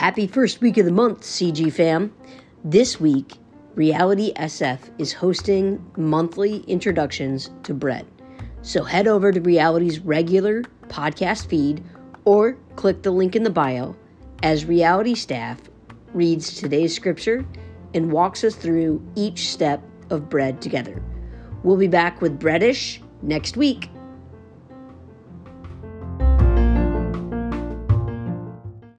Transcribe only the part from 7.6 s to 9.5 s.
to bread. So head over to